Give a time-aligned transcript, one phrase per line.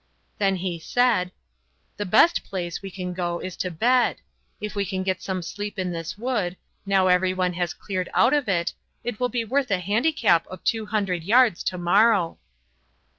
[0.39, 1.31] Then he said:
[1.97, 4.19] "The best place we can go to is to bed.
[4.59, 8.49] If we can get some sleep in this wood, now everyone has cleared out of
[8.49, 12.39] it, it will be worth a handicap of two hundred yards tomorrow."